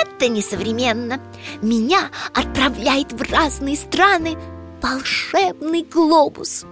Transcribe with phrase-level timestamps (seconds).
[0.00, 1.20] это несовременно.
[1.60, 4.36] Меня отправляет в разные страны.
[4.80, 6.64] Волшебный глобус.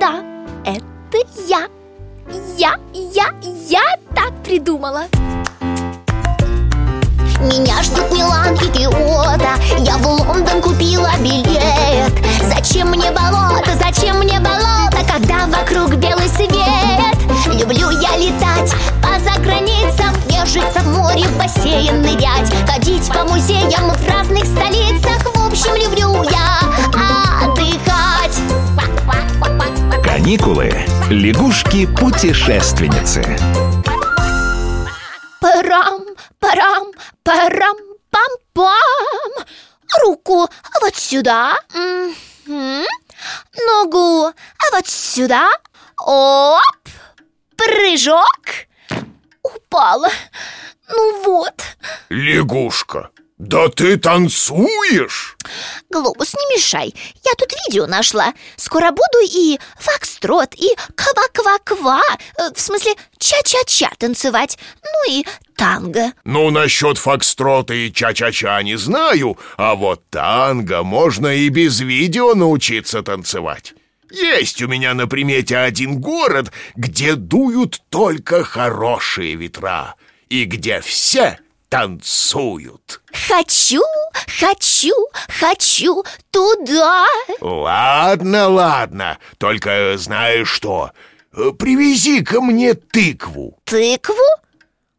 [0.00, 0.22] Да,
[0.64, 1.68] это я.
[2.56, 3.26] Я, я,
[3.68, 3.82] я
[4.14, 5.04] так придумала.
[7.40, 9.54] Меня ждут Милан и Киото.
[9.78, 12.12] Я в Лондон купила билет.
[12.42, 16.50] Зачем мне болото, зачем мне болото Когда вокруг белый свет?
[17.46, 22.45] Люблю я летать по заграницам Нежиться в море, в бассейн нырять
[30.26, 30.74] Каникулы.
[31.08, 33.22] Лягушки-путешественницы.
[35.40, 36.02] Парам,
[36.40, 36.90] парам,
[37.22, 37.76] парам,
[38.10, 39.44] пам, пам
[40.02, 40.48] Руку
[40.80, 42.84] вот сюда Мгм.
[43.68, 44.32] Ногу
[44.72, 45.48] вот сюда
[46.00, 46.58] Оп,
[47.56, 48.66] прыжок
[49.44, 50.10] Упала
[50.88, 51.62] Ну вот,
[52.08, 55.36] Лягушка, да ты танцуешь?
[56.02, 56.94] Глобус, не мешай.
[57.24, 58.32] Я тут видео нашла.
[58.56, 62.02] Скоро буду и фокстрот, и ква-ква-ква
[62.38, 64.58] э, В смысле ча-ча-ча танцевать.
[64.82, 65.26] Ну и
[65.56, 66.12] танго.
[66.24, 73.02] Ну, насчет фокстрота и ча-ча-ча не знаю А вот танго можно и без видео научиться
[73.02, 73.74] танцевать.
[74.10, 79.96] Есть у меня на примете один город, где дуют только хорошие ветра
[80.28, 83.00] И где все танцуют.
[83.28, 83.82] Хочу,
[84.38, 84.94] хочу,
[85.28, 87.06] хочу туда.
[87.40, 90.92] Ладно, ладно, только знаешь что?
[91.36, 93.58] Э, Привези ко мне тыкву.
[93.64, 94.14] Тыкву?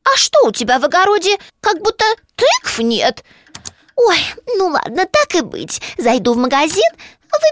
[0.03, 1.37] А что у тебя в огороде?
[1.61, 2.05] Как будто
[2.35, 3.23] тыкв нет.
[3.95, 4.17] Ой,
[4.57, 5.81] ну ладно, так и быть.
[5.97, 6.89] Зайду в магазин,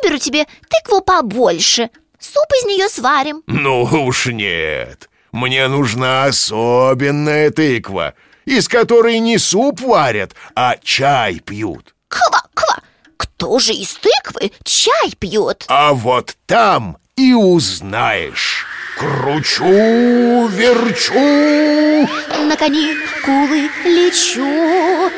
[0.04, 1.90] выберу тебе тыкву побольше.
[2.20, 3.44] Суп из нее сварим.
[3.48, 5.10] Ну уж нет.
[5.32, 8.14] Мне нужна особенная тыква
[8.46, 11.96] Из которой не суп варят, а чай пьют.
[12.08, 12.78] Ква-ква,
[13.18, 15.66] кто же из тыквы чай пьет?
[15.68, 18.66] А вот там и узнаешь.
[19.00, 22.08] Кручу, верчу.
[22.48, 25.12] На каникулы лечу.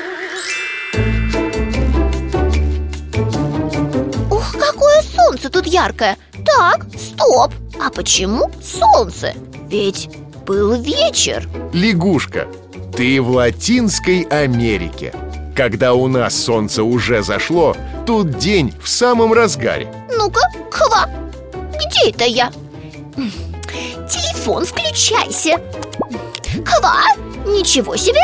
[4.32, 6.18] Ух, какое солнце тут яркое!
[6.46, 7.54] Так, стоп!
[7.80, 9.34] А почему солнце?
[9.70, 10.09] Ведь
[10.46, 11.48] был вечер.
[11.74, 12.48] Лягушка,
[12.97, 15.13] ты в Латинской Америке.
[15.56, 17.75] Когда у нас солнце уже зашло
[18.08, 19.88] Тут день в самом разгаре.
[20.12, 20.41] Ну-ка,
[20.72, 21.08] ква
[21.74, 22.52] Где это я?
[24.09, 25.58] Телефон включайся.
[26.66, 27.03] Ква,
[27.46, 28.22] ничего себе.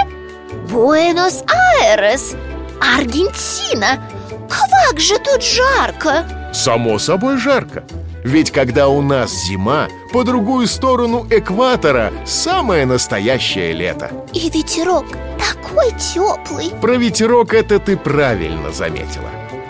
[0.72, 2.36] Буэнос-Айрес
[2.82, 4.02] Аргентина.
[4.50, 6.26] Как же тут жарко?
[6.52, 7.84] Само собой жарко
[8.24, 14.12] Ведь когда у нас зима, по другую сторону экватора самое настоящее лето.
[14.34, 15.06] И ветерок
[15.38, 16.72] такой теплый.
[16.82, 19.30] Про ветерок это ты правильно заметила.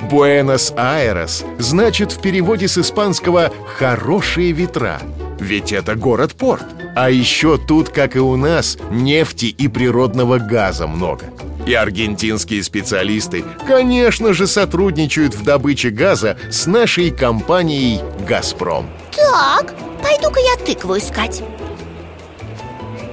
[0.09, 4.99] Буэнос-Айрес значит в переводе с испанского «хорошие ветра»
[5.39, 6.63] Ведь это город-порт.
[6.95, 11.25] А еще тут, как и у нас, нефти и природного газа много
[11.65, 20.39] И аргентинские специалисты, конечно же, сотрудничают в добыче газа с нашей компанией «Газпром» Так, пойду-ка
[20.39, 21.41] я тыкву искать.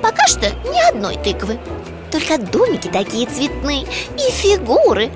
[0.02, 1.58] Пока что ни одной тыквы
[2.10, 5.10] Только домики такие цветные и фигуры.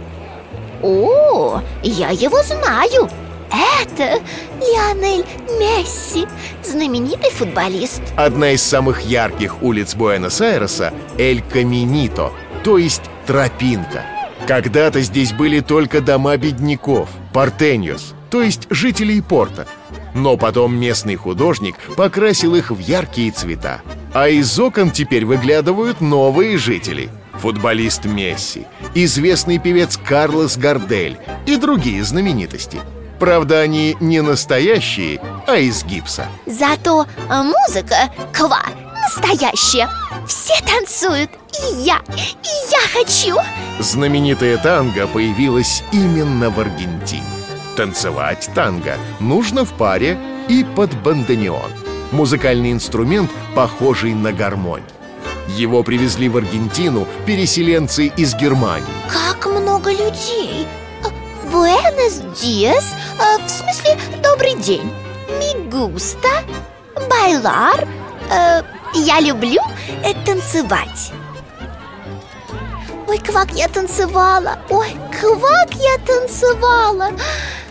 [0.83, 3.09] О, я его знаю.
[3.51, 4.21] Это
[4.61, 5.25] Лионель
[5.59, 6.27] Месси,
[6.63, 8.03] знаменитый футболист.
[8.17, 12.33] Одна из самых ярких улиц Буэнос-Айреса– Эль Каминито,
[12.65, 14.03] то есть тропинка.
[14.47, 19.67] Когда-то здесь были только дома бедняков– портеньос, то есть жителей порта.
[20.15, 23.81] Но потом местный художник покрасил их в яркие цвета.
[24.13, 32.05] А из окон теперь выглядывают новые жители– футболист Месси, известный певец Карлос Гардель и другие
[32.05, 32.81] знаменитости.
[33.19, 36.27] Правда, они не настоящие, а из гипса.
[36.47, 38.63] Зато а, музыка, ква,
[39.03, 39.89] настоящая
[40.27, 43.37] Все танцуют, и я, и я хочу
[43.79, 47.23] Знаменитая танго появилась именно в Аргентине.
[47.77, 50.19] Танцевать танго нужно в паре
[50.49, 51.71] и под бандонеон.
[52.13, 54.85] Музыкальный инструмент, похожий на гармонь.
[55.49, 58.87] Его привезли в Аргентину переселенцы из Германии.
[59.13, 60.67] Как много людей
[61.05, 61.09] А,
[61.47, 64.91] В Буэнос диас, э, в смысле добрый день
[65.39, 66.45] Мигуста,
[67.11, 67.87] байлар,
[68.31, 68.63] э,
[68.95, 69.61] я люблю
[70.05, 71.13] э, танцевать.
[73.07, 74.59] Ой, квак, я танцевала!
[74.71, 74.89] Ой,
[75.21, 77.11] квак, я танцевала!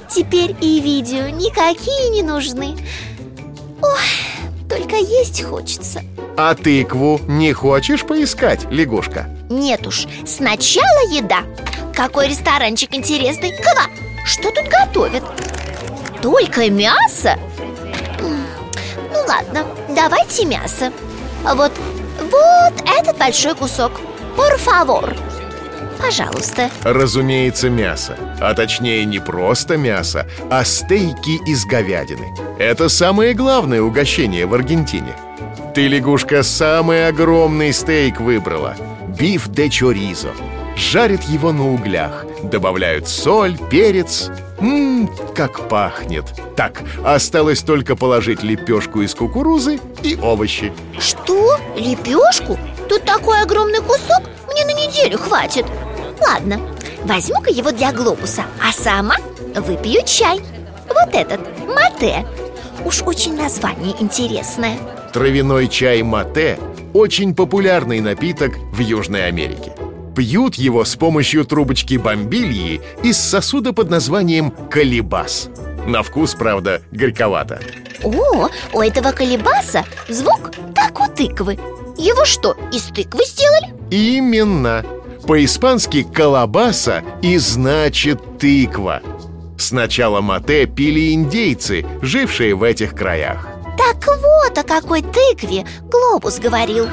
[0.10, 2.76] Теперь и видео никакие не нужны.
[3.82, 6.02] Ой, только есть хочется.
[6.38, 9.28] А тыкву не хочешь поискать, лягушка?
[9.50, 11.42] Нет уж, сначала еда.
[11.96, 13.56] Какой ресторанчик интересный?
[13.58, 13.88] Ква,
[14.26, 15.24] что тут готовят?
[16.22, 17.38] Только мясо?
[18.20, 20.92] Ну ладно, давайте мясо
[21.44, 21.72] Вот,
[22.20, 23.92] вот этот большой кусок.
[24.38, 25.16] Por favor.
[26.00, 26.70] Пожалуйста.
[26.84, 28.18] Разумеется, мясо.
[28.42, 32.34] А точнее не просто мясо, а стейки из говядины.
[32.60, 35.16] Это самое главное угощение в Аргентине.
[35.74, 38.76] Ты, лягушка, самый огромный стейк выбрала.
[39.08, 40.32] Биф де чоризо.
[40.76, 42.26] Жарят его на углях.
[42.44, 44.30] Добавляют соль, перец
[44.64, 46.24] Ммм, как пахнет.
[46.56, 50.72] Так, осталось только положить лепешку из кукурузы и овощи.
[50.98, 51.58] Что?
[51.76, 52.58] Лепешку?
[52.88, 54.22] Тут такой огромный кусок?
[54.50, 55.66] Мне на неделю хватит.
[56.26, 56.62] Ладно,
[57.04, 59.18] возьму-ка его для глобуса А сама
[59.54, 60.40] выпью чай.
[60.88, 62.26] Вот этот, мате.
[62.86, 64.78] Уж очень название интересное.
[65.12, 66.58] Травяной чай мате–
[66.94, 69.74] очень популярный напиток в Южной Америке
[70.16, 75.50] Пьют его с помощью трубочки бомбильи из сосуда под названием колебас
[75.88, 77.60] На вкус, правда, горьковато.
[78.04, 81.54] О, у этого колебаса звук как у тыквы.
[81.98, 83.74] Его что, из тыквы сделали?
[83.92, 84.86] Именно.
[85.26, 89.02] По-испански «колобаса» и значит «тыква»
[89.58, 93.48] Сначала мате пили индейцы, жившие в этих краях.
[93.78, 96.88] Так вот о какой тыкве Глобус говорил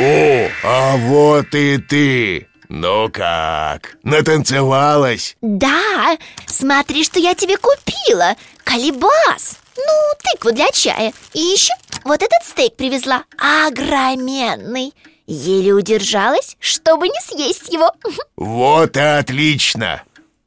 [0.00, 2.46] О, а вот и ты!
[2.68, 5.36] Ну как, натанцевалась?
[5.40, 6.16] Да,
[6.46, 9.82] смотри, что я тебе купила Колебас Ну,
[10.22, 11.72] тыкву для чая И еще
[12.04, 14.94] вот этот стейк привезла Огроменный
[15.26, 17.90] Еле удержалась, чтобы не съесть его
[18.36, 20.02] Вот и отлично!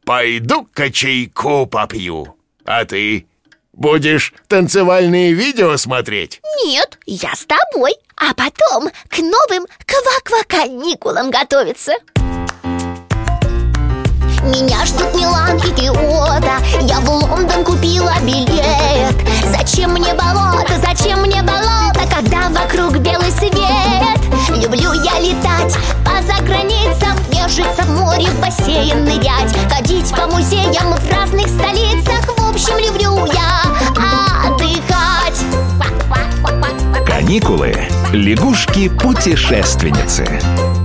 [0.06, 3.25] Пойду-ка чайку попью А ты?
[3.73, 6.41] Будешь танцевальные видео смотреть?
[6.65, 7.94] Нет, я с тобой.
[8.18, 11.94] А потом к новым ква-ква-каникулам готовиться.
[14.44, 16.57] Меня ждут Милан и Киото.
[16.81, 19.15] Я в Лондон купила билет.
[19.56, 23.51] Зачем мне болото, зачем мне болото Когда вокруг белый свет?
[24.50, 30.90] Люблю я летать по заграницам Нежиться в море, в бассейн нырять Ходить по музеям
[37.31, 37.72] Каникулы.
[38.12, 40.81] Лягушки-путешественницы.